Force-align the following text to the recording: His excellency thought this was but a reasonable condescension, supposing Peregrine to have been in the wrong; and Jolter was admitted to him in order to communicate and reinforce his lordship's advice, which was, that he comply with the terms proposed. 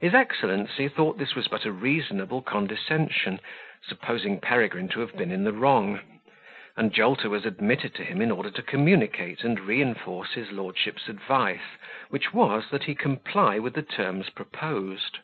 His 0.00 0.14
excellency 0.16 0.88
thought 0.88 1.16
this 1.18 1.36
was 1.36 1.46
but 1.46 1.64
a 1.64 1.70
reasonable 1.70 2.42
condescension, 2.42 3.38
supposing 3.86 4.40
Peregrine 4.40 4.88
to 4.88 4.98
have 4.98 5.16
been 5.16 5.30
in 5.30 5.44
the 5.44 5.52
wrong; 5.52 6.00
and 6.76 6.92
Jolter 6.92 7.30
was 7.30 7.46
admitted 7.46 7.94
to 7.94 8.04
him 8.04 8.20
in 8.20 8.32
order 8.32 8.50
to 8.50 8.62
communicate 8.62 9.44
and 9.44 9.60
reinforce 9.60 10.32
his 10.32 10.50
lordship's 10.50 11.08
advice, 11.08 11.78
which 12.08 12.32
was, 12.34 12.68
that 12.70 12.82
he 12.82 12.96
comply 12.96 13.60
with 13.60 13.74
the 13.74 13.82
terms 13.82 14.28
proposed. 14.28 15.18